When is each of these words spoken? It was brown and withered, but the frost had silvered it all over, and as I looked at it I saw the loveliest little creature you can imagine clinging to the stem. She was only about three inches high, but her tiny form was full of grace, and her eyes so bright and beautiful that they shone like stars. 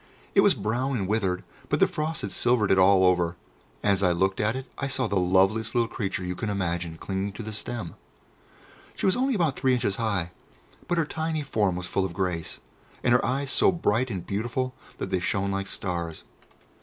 It 0.33 0.41
was 0.41 0.55
brown 0.55 0.97
and 0.97 1.07
withered, 1.07 1.43
but 1.69 1.79
the 1.79 1.85
frost 1.87 2.23
had 2.23 2.31
silvered 2.31 2.71
it 2.71 2.79
all 2.79 3.05
over, 3.05 3.35
and 3.83 3.91
as 3.93 4.01
I 4.01 4.11
looked 4.11 4.39
at 4.39 4.55
it 4.55 4.65
I 4.79 4.87
saw 4.87 5.05
the 5.05 5.15
loveliest 5.19 5.75
little 5.75 5.87
creature 5.87 6.23
you 6.23 6.33
can 6.33 6.49
imagine 6.49 6.97
clinging 6.97 7.33
to 7.33 7.43
the 7.43 7.53
stem. 7.53 7.93
She 8.97 9.05
was 9.05 9.15
only 9.15 9.35
about 9.35 9.55
three 9.55 9.75
inches 9.75 9.97
high, 9.97 10.31
but 10.87 10.97
her 10.97 11.05
tiny 11.05 11.43
form 11.43 11.75
was 11.75 11.85
full 11.85 12.03
of 12.03 12.13
grace, 12.15 12.61
and 13.03 13.13
her 13.13 13.23
eyes 13.23 13.51
so 13.51 13.71
bright 13.71 14.09
and 14.09 14.25
beautiful 14.25 14.73
that 14.97 15.11
they 15.11 15.19
shone 15.19 15.51
like 15.51 15.67
stars. 15.67 16.23